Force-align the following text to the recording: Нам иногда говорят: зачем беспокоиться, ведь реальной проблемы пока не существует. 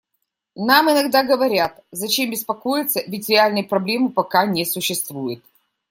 Нам 0.55 0.89
иногда 0.89 1.21
говорят: 1.23 1.79
зачем 1.91 2.31
беспокоиться, 2.31 3.03
ведь 3.05 3.29
реальной 3.29 3.63
проблемы 3.63 4.09
пока 4.09 4.47
не 4.47 4.65
существует. 4.65 5.43